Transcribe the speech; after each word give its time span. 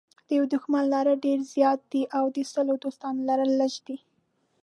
د 0.27 0.29
یوه 0.37 0.47
دښمن 0.53 0.83
لرل 0.93 1.17
ډېر 1.25 1.39
زیات 1.53 1.79
دي 1.91 2.03
او 2.17 2.23
د 2.35 2.37
سلو 2.51 2.73
دوستانو 2.83 3.19
لرل 3.29 3.51
لږ 3.61 3.73
دي. 3.87 3.97